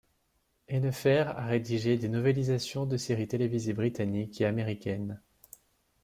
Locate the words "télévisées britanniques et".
3.27-4.47